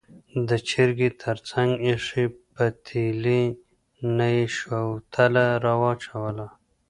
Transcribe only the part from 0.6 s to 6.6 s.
چرګۍ تر څنګ ایښې پتیلې نه یې شوتله راواچوله.